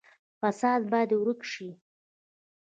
فساد 0.39 0.81
باید 0.91 1.11
ورک 1.21 1.41
شي 1.51 1.69